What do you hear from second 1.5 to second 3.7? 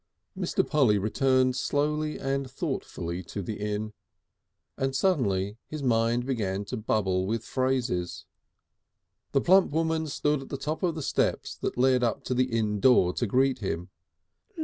slowly and thoughtfully to the